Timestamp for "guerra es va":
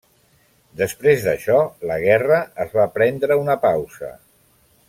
2.05-2.89